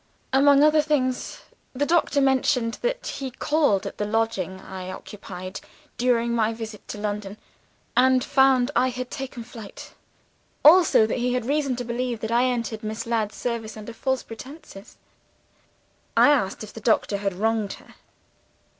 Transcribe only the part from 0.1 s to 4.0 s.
Among other things, the doctor mentions that he called at